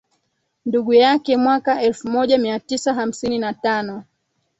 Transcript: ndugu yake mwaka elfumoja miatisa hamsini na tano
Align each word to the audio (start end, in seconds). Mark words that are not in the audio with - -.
ndugu 0.65 0.93
yake 0.93 1.37
mwaka 1.37 1.81
elfumoja 1.81 2.37
miatisa 2.37 2.93
hamsini 2.93 3.37
na 3.37 3.53
tano 3.53 4.03